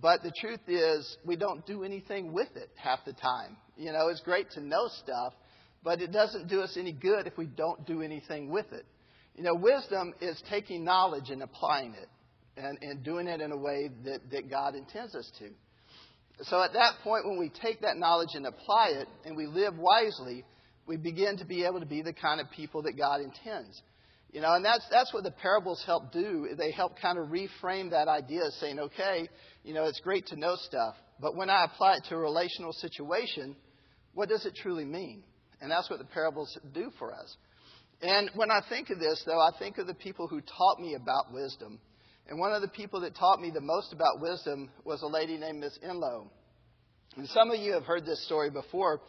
But 0.01 0.23
the 0.23 0.33
truth 0.41 0.61
is, 0.69 1.17
we 1.25 1.37
don't 1.37 1.65
do 1.67 1.85
anything 1.85 2.33
with 2.33 2.49
it 2.57 2.71
half 2.77 3.01
the 3.05 3.13
time. 3.13 3.57
You 3.77 3.93
know, 3.93 4.09
it's 4.09 4.21
great 4.21 4.51
to 4.53 4.61
know 4.61 4.89
stuff, 5.03 5.33
but 5.83 6.01
it 6.01 6.13
doesn't 6.13 6.49
do 6.49 6.61
us 6.61 6.77
any 6.79 6.93
good 6.93 7.27
if 7.27 7.37
we 7.37 7.47
don't 7.47 7.87
do 7.87 8.03
anything 8.03 8.51
with 8.51 8.73
it. 8.73 8.87
You 9.35 9.45
know, 9.45 9.55
wisdom 9.55 10.15
is 10.21 10.41
taking 10.51 10.85
knowledge 10.85 11.31
and 11.31 11.43
applying 11.43 11.95
it 11.95 12.09
and, 12.57 12.79
and 12.83 13.03
doing 13.03 13.27
it 13.27 13.41
in 13.41 13.51
a 13.51 13.57
way 13.57 13.91
that, 14.05 14.31
that 14.31 14.51
God 14.51 14.75
intends 14.75 15.15
us 15.15 15.31
to. 15.39 15.49
So 16.45 16.63
at 16.63 16.73
that 16.75 16.95
point, 17.03 17.27
when 17.27 17.39
we 17.39 17.51
take 17.51 17.83
that 17.83 17.97
knowledge 17.97 18.31
and 18.35 18.47
apply 18.47 18.89
it 18.95 19.09
and 19.25 19.37
we 19.37 19.47
live 19.47 19.75
wisely, 19.77 20.45
we 20.87 20.97
begin 20.97 21.39
to 21.39 21.45
be 21.45 21.65
able 21.65 21.81
to 21.81 21.87
be 21.87 22.03
the 22.03 22.13
kind 22.13 22.41
of 22.41 22.51
people 22.51 22.83
that 22.83 22.97
God 22.97 23.21
intends. 23.21 23.81
You 24.33 24.41
know, 24.41 24.55
and 24.55 24.65
that's, 24.65 24.85
that's 24.91 25.13
what 25.13 25.25
the 25.25 25.31
parables 25.31 25.83
help 25.85 26.11
do. 26.11 26.49
They 26.57 26.71
help 26.71 26.99
kind 27.01 27.19
of 27.19 27.29
reframe 27.29 27.91
that 27.91 28.09
idea, 28.09 28.43
saying, 28.61 28.79
okay, 28.79 29.29
you 29.63 29.75
know, 29.75 29.85
it's 29.85 30.01
great 30.01 30.27
to 30.29 30.37
know 30.37 30.57
stuff, 30.57 30.95
but 31.21 31.37
when 31.37 31.51
I 31.51 31.65
apply 31.65 31.97
it 31.97 32.05
to 32.09 32.15
a 32.15 32.19
relational 32.19 32.73
situation, 32.73 33.55
what 34.15 34.29
does 34.29 34.47
it 34.47 34.55
truly 34.57 34.87
mean? 34.87 35.23
And 35.63 35.71
that's 35.71 35.89
what 35.89 36.01
the 36.01 36.05
parables 36.05 36.59
do 36.75 36.91
for 36.99 37.15
us. 37.15 37.37
And 38.03 38.31
when 38.35 38.51
I 38.51 38.61
think 38.69 38.91
of 38.91 38.99
this, 38.99 39.23
though, 39.25 39.41
I 39.41 39.51
think 39.61 39.79
of 39.79 39.87
the 39.87 39.95
people 39.95 40.27
who 40.27 40.41
taught 40.41 40.81
me 40.81 40.95
about 40.95 41.33
wisdom. 41.33 41.79
And 42.29 42.39
one 42.39 42.53
of 42.53 42.63
the 42.63 42.69
people 42.69 43.01
that 43.03 43.15
taught 43.15 43.41
me 43.41 43.51
the 43.51 43.61
most 43.61 43.93
about 43.93 44.21
wisdom 44.21 44.71
was 44.85 45.03
a 45.03 45.07
lady 45.07 45.39
named 45.39 45.61
Miss 45.61 45.79
Enlow. 45.83 46.27
And 47.17 47.29
some 47.29 47.51
of 47.53 47.61
you 47.61 47.75
have 47.75 47.85
heard 47.85 48.05
this 48.05 48.25
story 48.27 48.51
before, 48.51 49.01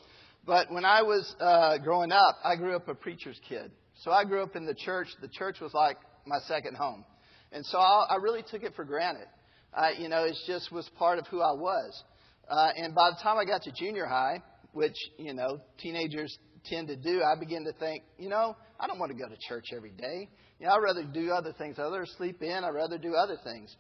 but 0.46 0.72
when 0.72 0.86
I 0.86 1.02
was 1.02 1.36
uh, 1.40 1.80
growing 1.80 2.12
up, 2.12 2.38
I 2.44 2.56
grew 2.56 2.76
up 2.76 2.88
a 2.88 2.94
preacher's 2.94 3.40
kid. 3.50 3.72
So 4.04 4.12
I 4.12 4.24
grew 4.24 4.44
up 4.44 4.56
in 4.56 4.66
the 4.66 4.76
church. 4.76 5.08
The 5.22 5.30
church 5.30 5.60
was 5.60 5.74
like 5.74 5.98
my 6.28 6.38
second 6.48 6.76
home. 6.76 7.04
And 7.52 7.66
so 7.66 7.80
I, 7.80 8.08
I 8.12 8.16
really 8.18 8.44
took 8.52 8.62
it 8.62 8.76
for 8.76 8.84
granted. 8.84 9.28
Uh, 9.74 9.90
you 9.98 10.08
know, 10.08 10.26
it 10.26 10.36
just 10.46 10.72
was 10.72 10.88
part 11.00 11.18
of 11.18 11.26
who 11.28 11.42
I 11.42 11.54
was. 11.54 12.04
Uh, 12.48 12.70
and 12.76 12.94
by 12.94 13.10
the 13.10 13.18
time 13.24 13.38
I 13.38 13.46
got 13.46 13.64
to 13.64 13.72
junior 13.72 14.06
high, 14.06 14.42
which, 14.74 14.96
you 15.18 15.34
know, 15.34 15.60
teenagers 15.80 16.36
tend 16.66 16.88
to 16.88 16.96
do, 16.96 17.22
I 17.22 17.40
begin 17.40 17.64
to 17.66 17.74
think, 17.74 18.04
you 18.18 18.30
know, 18.30 18.56
I 18.80 18.88
don't 18.88 19.00
want 19.00 19.12
to 19.12 19.18
go 19.18 19.28
to 19.30 19.38
church 19.48 19.66
every 19.76 19.92
day. 19.92 20.30
You 20.60 20.68
know, 20.68 20.74
I'd 20.74 20.84
rather 20.84 21.04
do 21.04 21.32
other 21.32 21.54
things. 21.54 21.78
I'd 21.78 21.84
rather 21.84 22.06
sleep 22.18 22.42
in. 22.42 22.64
I'd 22.64 22.74
rather 22.74 22.98
do 22.98 23.16
other 23.16 23.38
things. 23.44 23.76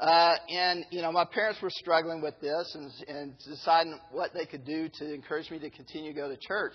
Uh, 0.00 0.34
and, 0.48 0.84
you 0.90 1.02
know, 1.02 1.12
my 1.12 1.24
parents 1.24 1.60
were 1.62 1.70
struggling 1.70 2.20
with 2.20 2.34
this 2.40 2.74
and, 2.74 2.90
and 3.08 3.34
deciding 3.48 3.98
what 4.10 4.32
they 4.34 4.44
could 4.44 4.64
do 4.64 4.88
to 4.92 5.14
encourage 5.14 5.50
me 5.50 5.58
to 5.60 5.70
continue 5.70 6.12
to 6.12 6.20
go 6.20 6.28
to 6.28 6.36
church. 6.36 6.74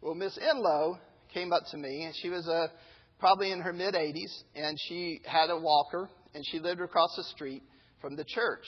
Well, 0.00 0.14
Miss 0.14 0.38
Enlow 0.38 0.98
came 1.34 1.52
up 1.52 1.64
to 1.72 1.76
me, 1.76 2.04
and 2.04 2.14
she 2.22 2.28
was 2.28 2.46
a, 2.46 2.52
uh, 2.52 2.66
probably 3.18 3.50
in 3.50 3.60
her 3.60 3.72
mid 3.72 3.94
80s, 3.94 4.42
and 4.54 4.76
she 4.88 5.20
had 5.24 5.50
a 5.50 5.58
walker, 5.58 6.08
and 6.34 6.44
she 6.50 6.60
lived 6.60 6.80
across 6.80 7.10
the 7.16 7.24
street 7.24 7.62
from 8.00 8.14
the 8.14 8.24
church. 8.24 8.64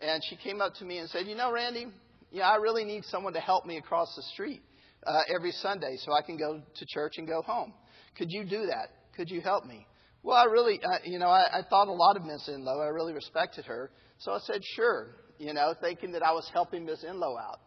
And 0.00 0.22
she 0.28 0.36
came 0.36 0.60
up 0.60 0.74
to 0.76 0.84
me 0.84 0.98
and 0.98 1.08
said, 1.10 1.26
You 1.26 1.36
know, 1.36 1.52
Randy, 1.52 1.86
yeah, 2.30 2.48
I 2.48 2.56
really 2.56 2.84
need 2.84 3.04
someone 3.04 3.32
to 3.34 3.40
help 3.40 3.66
me 3.66 3.76
across 3.76 4.14
the 4.16 4.22
street 4.34 4.62
uh, 5.06 5.22
every 5.34 5.52
Sunday 5.52 5.96
so 5.98 6.12
I 6.12 6.22
can 6.22 6.36
go 6.36 6.60
to 6.60 6.86
church 6.88 7.14
and 7.18 7.26
go 7.26 7.42
home. 7.42 7.72
Could 8.16 8.28
you 8.30 8.44
do 8.44 8.66
that? 8.66 8.88
Could 9.16 9.30
you 9.30 9.40
help 9.40 9.64
me? 9.64 9.86
Well, 10.22 10.36
I 10.36 10.44
really, 10.44 10.80
uh, 10.82 10.98
you 11.04 11.18
know, 11.18 11.28
I, 11.28 11.60
I 11.60 11.62
thought 11.68 11.88
a 11.88 11.92
lot 11.92 12.16
of 12.16 12.24
Miss 12.24 12.48
Enlow. 12.48 12.80
I 12.80 12.88
really 12.88 13.14
respected 13.14 13.64
her. 13.64 13.90
So 14.18 14.32
I 14.32 14.38
said, 14.40 14.60
sure, 14.76 15.16
you 15.38 15.54
know, 15.54 15.74
thinking 15.80 16.12
that 16.12 16.22
I 16.22 16.32
was 16.32 16.48
helping 16.52 16.84
Miss 16.84 17.02
Enlow 17.02 17.36
out. 17.38 17.60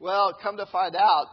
Well, 0.00 0.36
come 0.42 0.56
to 0.56 0.66
find 0.66 0.96
out, 0.96 1.26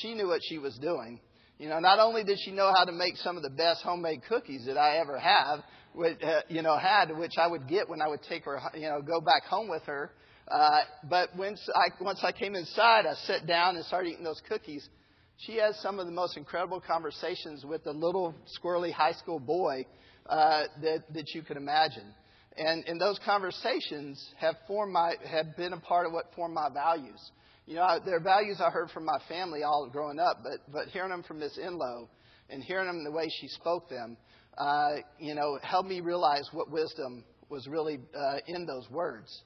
she 0.00 0.14
knew 0.14 0.26
what 0.26 0.40
she 0.48 0.58
was 0.58 0.76
doing. 0.78 1.20
You 1.58 1.68
know, 1.68 1.78
not 1.78 2.00
only 2.00 2.24
did 2.24 2.38
she 2.44 2.50
know 2.50 2.72
how 2.76 2.84
to 2.84 2.92
make 2.92 3.16
some 3.16 3.36
of 3.36 3.42
the 3.42 3.50
best 3.50 3.82
homemade 3.82 4.22
cookies 4.28 4.64
that 4.66 4.76
I 4.76 4.98
ever 4.98 5.18
have, 5.18 5.60
which, 5.94 6.20
uh, 6.22 6.40
you 6.48 6.62
know, 6.62 6.76
had, 6.76 7.16
which 7.16 7.34
I 7.38 7.46
would 7.46 7.68
get 7.68 7.88
when 7.88 8.02
I 8.02 8.08
would 8.08 8.22
take 8.28 8.44
her, 8.44 8.60
you 8.74 8.88
know, 8.88 9.00
go 9.00 9.20
back 9.20 9.44
home 9.44 9.68
with 9.68 9.82
her. 9.84 10.10
Uh, 10.50 10.80
but 11.08 11.36
once 11.36 11.60
I, 11.74 12.02
once 12.02 12.20
I 12.22 12.32
came 12.32 12.54
inside, 12.54 13.04
I 13.06 13.14
sat 13.26 13.46
down 13.46 13.76
and 13.76 13.84
started 13.84 14.10
eating 14.10 14.24
those 14.24 14.40
cookies. 14.48 14.88
She 15.36 15.56
has 15.56 15.78
some 15.80 15.98
of 15.98 16.06
the 16.06 16.12
most 16.12 16.36
incredible 16.36 16.80
conversations 16.80 17.64
with 17.64 17.86
a 17.86 17.92
little 17.92 18.34
squirrely 18.58 18.92
high 18.92 19.12
school 19.12 19.38
boy 19.38 19.84
uh, 20.26 20.64
that, 20.82 21.04
that 21.14 21.34
you 21.34 21.42
could 21.42 21.56
imagine. 21.56 22.14
And, 22.56 22.84
and 22.86 23.00
those 23.00 23.20
conversations 23.24 24.24
have, 24.38 24.56
formed 24.66 24.92
my, 24.92 25.14
have 25.24 25.56
been 25.56 25.74
a 25.74 25.80
part 25.80 26.06
of 26.06 26.12
what 26.12 26.24
formed 26.34 26.54
my 26.54 26.68
values. 26.72 27.20
You 27.66 27.76
know, 27.76 27.82
I, 27.82 27.98
there 28.04 28.16
are 28.16 28.20
values 28.20 28.60
I 28.60 28.70
heard 28.70 28.90
from 28.90 29.04
my 29.04 29.18
family 29.28 29.62
all 29.62 29.88
growing 29.92 30.18
up, 30.18 30.38
but, 30.42 30.72
but 30.72 30.88
hearing 30.88 31.10
them 31.10 31.22
from 31.22 31.38
Miss 31.38 31.56
Enlow 31.58 32.08
and 32.48 32.64
hearing 32.64 32.86
them 32.86 33.04
the 33.04 33.12
way 33.12 33.28
she 33.40 33.48
spoke 33.48 33.88
them, 33.90 34.16
uh, 34.56 34.96
you 35.18 35.34
know, 35.34 35.58
helped 35.62 35.88
me 35.88 36.00
realize 36.00 36.48
what 36.52 36.70
wisdom 36.70 37.24
was 37.48 37.68
really 37.68 38.00
uh, 38.18 38.38
in 38.46 38.66
those 38.66 38.88
words. 38.90 39.42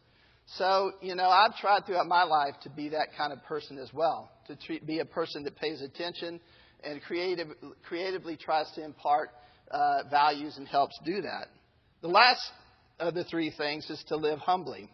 So, 0.46 0.92
you 1.00 1.14
know, 1.14 1.28
I've 1.28 1.56
tried 1.56 1.86
throughout 1.86 2.06
my 2.06 2.24
life 2.24 2.54
to 2.64 2.70
be 2.70 2.90
that 2.90 3.08
kind 3.16 3.32
of 3.32 3.42
person 3.44 3.78
as 3.78 3.92
well, 3.92 4.30
to 4.48 4.56
treat, 4.56 4.86
be 4.86 4.98
a 4.98 5.04
person 5.04 5.44
that 5.44 5.56
pays 5.56 5.80
attention 5.80 6.40
and 6.84 7.00
creative, 7.02 7.48
creatively 7.84 8.36
tries 8.36 8.70
to 8.72 8.84
impart 8.84 9.30
uh, 9.70 10.02
values 10.10 10.56
and 10.58 10.66
helps 10.66 10.98
do 11.04 11.22
that. 11.22 11.46
The 12.02 12.08
last 12.08 12.42
of 12.98 13.14
the 13.14 13.24
three 13.24 13.52
things 13.56 13.88
is 13.88 14.02
to 14.08 14.16
live 14.16 14.38
humbly. 14.40 14.90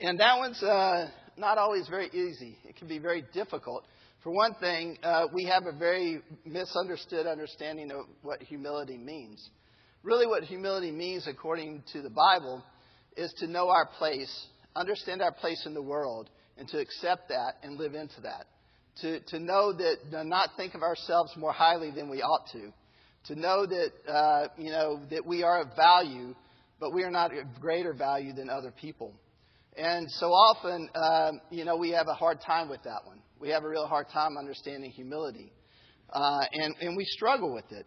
And 0.00 0.20
that 0.20 0.38
one's 0.38 0.62
uh, 0.62 1.08
not 1.36 1.58
always 1.58 1.88
very 1.88 2.08
easy. 2.08 2.56
It 2.64 2.76
can 2.76 2.88
be 2.88 2.98
very 2.98 3.24
difficult. 3.32 3.84
For 4.22 4.30
one 4.30 4.54
thing, 4.60 4.98
uh, 5.02 5.26
we 5.32 5.44
have 5.46 5.64
a 5.66 5.76
very 5.76 6.20
misunderstood 6.44 7.26
understanding 7.26 7.90
of 7.90 8.04
what 8.22 8.42
humility 8.42 8.98
means. 8.98 9.48
Really, 10.02 10.26
what 10.26 10.44
humility 10.44 10.90
means, 10.90 11.26
according 11.26 11.82
to 11.92 12.02
the 12.02 12.10
Bible, 12.10 12.62
is 13.16 13.32
to 13.38 13.46
know 13.46 13.68
our 13.68 13.86
place, 13.98 14.46
understand 14.76 15.22
our 15.22 15.32
place 15.32 15.64
in 15.66 15.74
the 15.74 15.82
world, 15.82 16.30
and 16.56 16.68
to 16.68 16.78
accept 16.78 17.28
that 17.28 17.54
and 17.62 17.78
live 17.78 17.94
into 17.94 18.20
that. 18.22 18.46
To, 19.02 19.20
to 19.28 19.38
know 19.38 19.72
that, 19.72 19.96
to 20.10 20.24
not 20.24 20.50
think 20.56 20.74
of 20.74 20.82
ourselves 20.82 21.32
more 21.36 21.52
highly 21.52 21.90
than 21.90 22.10
we 22.10 22.22
ought 22.22 22.46
to. 22.52 22.72
To 23.26 23.38
know 23.38 23.66
that, 23.66 23.90
uh, 24.08 24.48
you 24.58 24.70
know, 24.70 25.00
that 25.10 25.24
we 25.26 25.42
are 25.42 25.62
of 25.62 25.76
value, 25.76 26.34
but 26.78 26.92
we 26.94 27.02
are 27.02 27.10
not 27.10 27.36
of 27.36 27.46
greater 27.60 27.92
value 27.92 28.32
than 28.32 28.48
other 28.50 28.72
people. 28.72 29.14
And 29.76 30.06
so 30.10 30.26
often, 30.26 30.88
um, 30.94 31.40
you 31.50 31.64
know, 31.64 31.76
we 31.76 31.90
have 31.90 32.08
a 32.08 32.14
hard 32.14 32.38
time 32.44 32.68
with 32.68 32.82
that 32.84 33.00
one. 33.04 33.20
We 33.38 33.50
have 33.50 33.62
a 33.64 33.68
real 33.68 33.86
hard 33.86 34.08
time 34.12 34.36
understanding 34.38 34.90
humility. 34.90 35.52
Uh, 36.12 36.40
and, 36.52 36.74
and 36.80 36.96
we 36.96 37.04
struggle 37.04 37.54
with 37.54 37.70
it. 37.70 37.86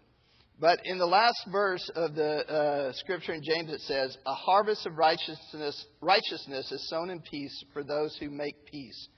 But 0.63 0.79
in 0.85 0.97
the 0.97 1.05
last 1.05 1.45
verse 1.51 1.91
of 1.93 2.15
the 2.15 2.49
uh, 2.49 2.93
scripture 2.93 3.33
in 3.33 3.41
James, 3.43 3.69
it 3.69 3.81
says, 3.81 4.17
A 4.25 4.33
harvest 4.33 4.85
of 4.85 4.97
righteousness, 4.97 5.85
righteousness 5.99 6.71
is 6.71 6.87
sown 6.89 7.09
in 7.09 7.19
peace 7.19 7.65
for 7.73 7.83
those 7.83 8.15
who 8.17 8.29
make 8.29 8.65
peace. 8.65 9.09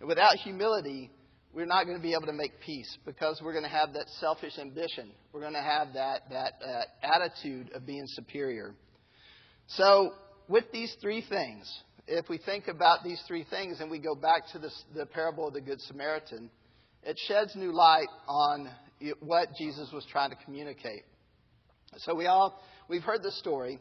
And 0.00 0.08
without 0.08 0.34
humility, 0.38 1.12
we're 1.52 1.66
not 1.66 1.84
going 1.84 1.96
to 1.96 2.02
be 2.02 2.14
able 2.14 2.26
to 2.26 2.32
make 2.32 2.50
peace 2.66 2.98
because 3.06 3.40
we're 3.40 3.52
going 3.52 3.62
to 3.62 3.70
have 3.70 3.92
that 3.92 4.08
selfish 4.18 4.58
ambition. 4.58 5.12
We're 5.32 5.42
going 5.42 5.52
to 5.52 5.62
have 5.62 5.92
that, 5.94 6.22
that 6.30 6.54
uh, 6.66 6.82
attitude 7.14 7.70
of 7.76 7.86
being 7.86 8.06
superior. 8.08 8.74
So, 9.68 10.14
with 10.48 10.64
these 10.72 10.96
three 11.00 11.24
things, 11.28 11.72
if 12.08 12.28
we 12.28 12.38
think 12.38 12.66
about 12.66 13.04
these 13.04 13.22
three 13.28 13.46
things 13.48 13.78
and 13.78 13.88
we 13.88 14.00
go 14.00 14.16
back 14.16 14.50
to 14.50 14.58
this, 14.58 14.74
the 14.96 15.06
parable 15.06 15.46
of 15.46 15.54
the 15.54 15.60
Good 15.60 15.80
Samaritan, 15.82 16.50
it 17.04 17.16
sheds 17.28 17.54
new 17.54 17.72
light 17.72 18.08
on 18.26 18.68
what 19.20 19.48
Jesus 19.58 19.90
was 19.92 20.04
trying 20.10 20.30
to 20.30 20.36
communicate. 20.44 21.02
So 21.98 22.14
we 22.14 22.26
all 22.26 22.60
we've 22.88 23.02
heard 23.02 23.22
the 23.22 23.32
story. 23.32 23.78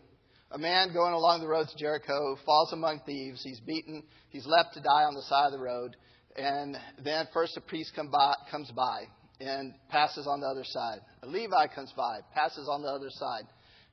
A 0.52 0.58
man 0.58 0.94
going 0.94 1.14
along 1.14 1.42
the 1.42 1.48
road 1.48 1.68
to 1.68 1.78
Jericho 1.78 2.38
falls 2.46 2.72
among 2.72 3.02
thieves. 3.06 3.44
He's 3.44 3.60
beaten. 3.60 4.04
He's 4.30 4.46
left 4.46 4.76
to 4.76 4.82
die 4.82 5.04
on 5.04 5.14
the 5.14 5.24
side 5.24 5.48
of 5.48 5.52
the 5.52 5.60
road. 5.60 5.98
And 6.38 6.78
then 7.04 7.28
first 7.34 7.58
a 7.58 7.62
priest 7.62 7.92
come 7.96 8.10
by, 8.10 8.34
comes 8.50 8.72
by 8.72 9.08
and 9.40 9.74
passes 9.90 10.26
on 10.26 10.40
the 10.40 10.48
other 10.48 10.64
side. 10.64 11.00
A 11.24 11.28
Levi 11.28 11.68
comes 11.76 11.92
by, 11.98 12.20
passes 12.34 12.70
on 12.70 12.82
the 12.82 12.88
other 12.88 13.10
side. 13.10 13.44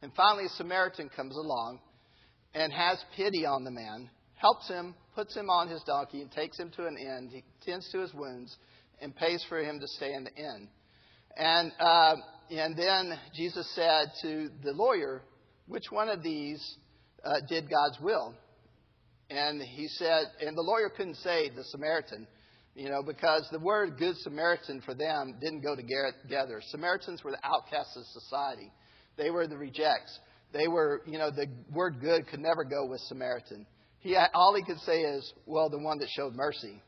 And 0.03 0.13
finally 0.15 0.47
a 0.47 0.49
Samaritan 0.51 1.11
comes 1.15 1.35
along 1.37 1.81
and 2.55 2.73
has 2.73 2.99
pity 3.17 3.45
on 3.45 3.65
the 3.65 3.71
man, 3.71 4.09
helps 4.37 4.69
him, 4.69 4.95
puts 5.15 5.35
him 5.35 5.51
on 5.51 5.69
his 5.69 5.83
donkey, 5.83 6.21
and 6.23 6.31
takes 6.31 6.59
him 6.59 6.71
to 6.77 6.87
an 6.87 6.97
inn. 6.97 7.31
He 7.33 7.43
tends 7.69 7.91
to 7.91 8.01
his 8.01 8.15
wounds 8.15 8.57
and 9.01 9.15
pays 9.15 9.45
for 9.49 9.59
him 9.59 9.81
to 9.81 9.89
stay 9.89 10.13
in 10.13 10.25
the 10.25 10.35
inn. 10.35 10.69
And, 11.37 11.73
uh, 11.81 12.15
and 12.51 12.77
then 12.77 13.19
Jesus 13.35 13.69
said 13.75 14.07
to 14.23 14.49
the 14.63 14.73
lawyer, 14.73 15.23
Which 15.67 15.85
one 15.91 16.09
of 16.09 16.23
these 16.23 16.63
uh, 17.25 17.41
did 17.49 17.69
God's 17.71 18.01
will? 18.01 18.35
And 19.31 19.61
he 19.63 19.89
said, 19.89 20.27
and 20.41 20.57
the 20.57 20.63
lawyer 20.63 20.91
couldn't 20.95 21.17
say 21.17 21.49
the 21.49 21.65
Samaritan, 21.65 22.27
you 22.75 22.91
know, 22.91 23.03
because 23.03 23.49
the 23.51 23.59
word 23.59 23.97
Good 23.99 24.17
Samaritan 24.19 24.83
for 24.85 24.95
them 24.95 25.37
didn't 25.41 25.63
go 25.63 25.75
together. 25.75 26.61
Samaritans 26.69 27.25
were 27.25 27.31
the 27.31 27.45
outcasts 27.45 27.97
of 27.97 28.05
society, 28.23 28.71
they 29.17 29.31
were 29.31 29.47
the 29.47 29.57
rejects. 29.57 30.19
They 30.53 30.69
were, 30.69 31.03
you 31.05 31.19
know, 31.19 31.31
the 31.33 31.49
word 31.73 32.01
good 32.01 32.29
could 32.29 32.39
never 32.39 32.63
go 32.63 32.87
with 32.87 33.01
Samaritan. 33.09 33.67
He, 33.99 34.17
all 34.35 34.55
he 34.55 34.63
could 34.63 34.79
say 34.81 35.01
is, 35.01 35.33
well, 35.47 35.69
the 35.69 35.81
one 35.81 35.99
that 35.99 36.09
showed 36.15 36.37
mercy. 36.37 36.81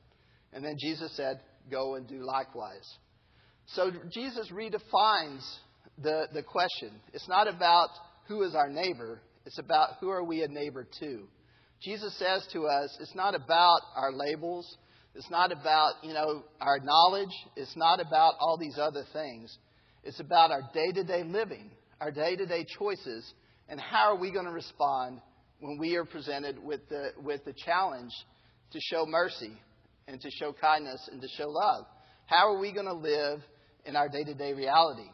And 0.53 0.65
then 0.65 0.76
Jesus 0.79 1.17
said, 1.17 1.41
go 1.69 1.97
and 1.97 2.07
do 2.07 2.25
likewise. 2.25 2.88
So 3.66 3.90
Jesus 4.12 4.50
redefines 4.52 5.44
the, 5.99 6.28
the 6.32 6.42
question. 6.42 6.90
It's 7.12 7.28
not 7.28 7.49
about 7.49 7.88
who 8.28 8.42
is 8.42 8.54
our 8.54 8.68
neighbor, 8.68 9.20
it's 9.44 9.58
about 9.58 9.90
who 10.00 10.08
are 10.08 10.25
we 10.25 10.42
a 10.42 10.49
neighbor 10.49 10.87
to. 11.00 11.28
Jesus 11.82 12.16
says 12.18 12.46
to 12.52 12.66
us, 12.66 12.96
it's 13.00 13.14
not 13.14 13.35
about 13.35 13.80
our 13.94 14.12
labels, 14.12 14.76
it's 15.14 15.30
not 15.30 15.52
about, 15.52 15.94
you 16.02 16.12
know, 16.12 16.42
our 16.61 16.78
knowledge, 16.82 17.35
it's 17.54 17.76
not 17.76 18.00
about 18.00 18.35
all 18.40 18.56
these 18.58 18.78
other 18.78 19.04
things. 19.12 19.56
It's 20.02 20.20
about 20.20 20.50
our 20.50 20.62
day-to-day 20.73 21.25
living, 21.25 21.70
our 22.00 22.11
day-to-day 22.11 22.66
choices, 22.78 23.32
and 23.68 23.80
how 23.80 24.12
are 24.12 24.16
we 24.16 24.30
going 24.30 24.46
to 24.46 24.52
respond 24.52 25.20
when 25.61 25.78
we 25.78 25.96
are 25.96 26.04
presented 26.04 26.62
with 26.62 26.88
the, 26.88 27.11
with 27.23 27.44
the 27.44 27.52
challenge 27.64 28.12
to 28.73 28.78
show 28.80 29.04
mercy 29.06 29.52
and 30.06 30.20
to 30.20 30.30
show 30.30 30.52
kindness 30.52 31.08
and 31.11 31.20
to 31.20 31.28
show 31.37 31.49
love. 31.49 31.87
How 32.26 32.52
are 32.52 32.58
we 32.58 32.73
going 32.73 32.87
to 32.87 32.94
live 32.94 33.40
in 33.87 33.97
our 33.97 34.09
day 34.09 34.25
to 34.25 34.35
day 34.35 34.52
reality? 34.52 35.09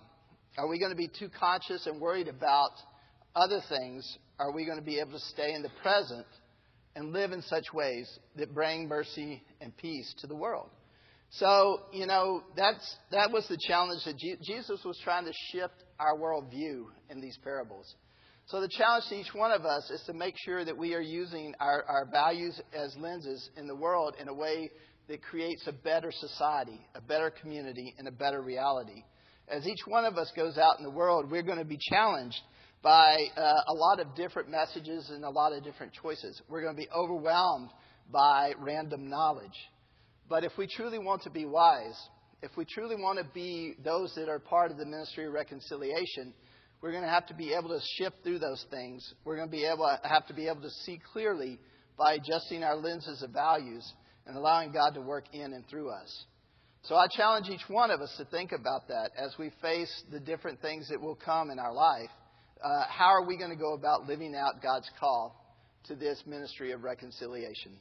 Are 0.59 0.69
we 0.69 0.79
going 0.79 0.91
to 0.91 0.97
be 0.97 1.09
too 1.09 1.29
conscious 1.39 1.87
and 1.87 2.01
worried 2.01 2.29
about 2.29 2.73
other 3.35 3.61
things? 3.69 4.19
Are 4.39 4.53
we 4.53 4.65
going 4.65 4.79
to 4.79 4.85
be 4.85 4.99
able 4.99 5.13
to 5.13 5.25
stay 5.31 5.55
in 5.55 5.63
the 5.63 5.71
present 5.83 6.27
and 6.95 7.13
live 7.13 7.33
in 7.33 7.43
such 7.43 7.65
ways 7.73 8.09
that 8.37 8.55
bring 8.55 8.89
mercy 8.89 9.43
and 9.61 9.77
peace 9.77 10.15
to 10.19 10.27
the 10.27 10.37
world? 10.37 10.69
So, 11.31 11.81
you 11.93 12.07
know, 12.07 12.43
that's, 12.57 12.97
that 13.11 13.31
was 13.31 13.47
the 13.49 13.57
challenge 13.67 14.03
that 14.05 14.19
Jesus 14.19 14.81
was 14.85 14.99
trying 15.03 15.25
to 15.25 15.33
shift 15.51 15.85
our 15.99 16.19
worldview 16.19 16.85
in 17.09 17.23
these 17.23 17.39
parables. 17.43 17.95
So 18.47 18.61
the 18.61 18.69
challenge 18.69 19.05
to 19.09 19.15
each 19.15 19.33
one 19.33 19.51
of 19.51 19.65
us 19.65 19.91
is 19.91 20.03
to 20.07 20.13
make 20.13 20.35
sure 20.45 20.63
that 20.65 20.77
we 20.77 20.95
are 20.95 21.01
using 21.01 21.55
our, 21.59 21.85
our 21.89 22.07
values 22.11 22.61
as 22.75 22.95
lenses 22.99 23.49
in 23.57 23.67
the 23.67 23.75
world 23.75 24.15
in 24.21 24.29
a 24.29 24.35
way 24.35 24.69
that 25.13 25.23
creates 25.23 25.63
a 25.67 25.73
better 25.73 26.11
society, 26.11 26.81
a 26.95 27.01
better 27.03 27.31
community, 27.31 27.95
and 27.99 28.09
a 28.09 28.11
better 28.11 28.41
reality. 28.41 29.05
As 29.47 29.67
each 29.67 29.81
one 29.87 30.07
of 30.07 30.17
us 30.17 30.33
goes 30.35 30.57
out 30.57 30.79
in 30.79 30.85
the 30.85 30.91
world, 30.91 31.31
we're 31.31 31.43
going 31.43 31.59
to 31.59 31.67
be 31.67 31.79
challenged 31.91 32.41
by 32.83 33.27
uh, 33.37 33.41
a 33.43 33.75
lot 33.75 34.01
of 34.01 34.15
different 34.17 34.49
messages 34.49 35.11
and 35.11 35.23
a 35.23 35.29
lot 35.29 35.53
of 35.53 35.63
different 35.65 35.93
choices. 35.93 36.41
We're 36.49 36.63
going 36.63 36.75
to 36.75 36.81
be 36.81 36.89
overwhelmed 36.97 37.69
by 38.11 38.55
random 38.59 39.11
knowledge. 39.11 39.53
But 40.31 40.45
if 40.45 40.53
we 40.57 40.67
truly 40.67 40.99
want 40.99 41.21
to 41.25 41.31
be 41.31 41.45
wise, 41.45 42.01
if 42.41 42.53
we 42.57 42.65
truly 42.65 42.97
want 42.97 43.19
to 43.19 43.27
be 43.35 43.75
those 43.85 44.15
that 44.15 44.31
are 44.31 44.39
part 44.39 44.71
of 44.71 44.79
the 44.79 44.87
ministry 44.87 45.27
of 45.27 45.35
reconciliation, 45.35 46.33
we're 46.81 46.93
going 46.93 47.05
to 47.05 47.11
have 47.11 47.27
to 47.27 47.35
be 47.35 47.53
able 47.53 47.69
to 47.69 47.81
shift 47.99 48.17
through 48.25 48.39
those 48.39 48.65
things. 48.71 49.13
We're 49.27 49.37
going 49.37 49.49
to 49.49 49.53
be 49.53 49.67
able 49.67 49.85
to 49.85 50.09
have 50.09 50.27
to 50.29 50.35
be 50.35 50.49
able 50.49 50.63
to 50.63 50.71
see 50.87 50.99
clearly 51.13 51.59
by 51.99 52.15
adjusting 52.15 52.65
our 52.65 52.77
lenses 52.77 53.23
of 53.23 53.29
values 53.31 53.93
and 54.27 54.37
allowing 54.37 54.73
God 54.73 54.95
to 54.95 55.01
work 55.01 55.25
in 55.33 55.53
and 55.53 55.67
through 55.69 55.91
us. 55.91 56.25
So 56.83 56.97
I 56.97 57.07
challenge 57.17 57.49
each 57.49 57.69
one 57.69 57.91
of 57.91 58.01
us 58.01 58.13
to 58.19 58.25
think 58.25 58.51
about 58.53 58.89
that 58.89 59.11
as 59.17 59.35
we 59.39 59.51
face 59.63 60.03
the 60.11 60.19
different 60.19 60.61
things 60.61 60.89
that 60.89 61.01
will 61.01 61.15
come 61.15 61.51
in 61.51 61.59
our 61.59 61.73
life. 61.73 62.11
Uh, 62.63 62.85
how 62.89 63.07
are 63.07 63.27
we 63.27 63.37
going 63.37 63.51
to 63.51 63.57
go 63.57 63.75
about 63.75 64.07
living 64.09 64.35
out 64.35 64.63
God's 64.63 64.91
call 64.99 65.37
to 65.85 65.95
this 65.95 66.23
ministry 66.27 66.73
of 66.73 66.83
reconciliation? 66.83 67.79